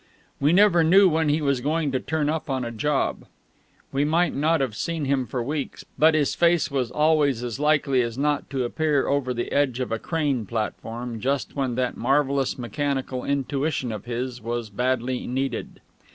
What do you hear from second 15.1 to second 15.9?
needed.